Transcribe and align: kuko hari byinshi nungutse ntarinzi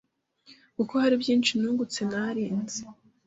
kuko 0.75 0.93
hari 1.03 1.15
byinshi 1.21 1.51
nungutse 1.59 1.99
ntarinzi 2.09 2.81